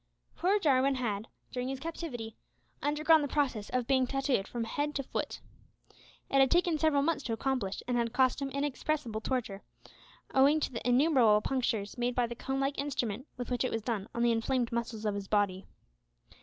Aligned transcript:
Poor 0.35 0.57
Jarwin 0.57 0.95
had, 0.95 1.27
during 1.51 1.67
his 1.67 1.79
captivity, 1.79 2.35
undergone 2.81 3.21
the 3.21 3.27
process 3.27 3.69
of 3.69 3.85
being 3.85 4.07
tatooed 4.07 4.47
from 4.47 4.63
head 4.63 4.95
to 4.95 5.03
foot. 5.03 5.41
It 6.27 6.39
had 6.39 6.49
taken 6.49 6.79
several 6.79 7.03
months 7.03 7.23
to 7.25 7.33
accomplish 7.33 7.83
and 7.87 7.95
had 7.97 8.11
cost 8.11 8.41
him 8.41 8.49
inexpressible 8.49 9.21
torture, 9.21 9.61
owing 10.33 10.59
to 10.61 10.71
the 10.71 10.89
innumerable 10.89 11.41
punctures 11.41 11.99
made 11.99 12.15
by 12.15 12.25
the 12.25 12.33
comb 12.33 12.59
like 12.59 12.79
instrument 12.79 13.27
with 13.37 13.51
which 13.51 13.63
it 13.63 13.69
was 13.71 13.83
done 13.83 14.07
on 14.15 14.23
the 14.23 14.31
inflamed 14.31 14.71
muscles 14.71 15.05
of 15.05 15.13
his 15.13 15.27
body. 15.27 15.67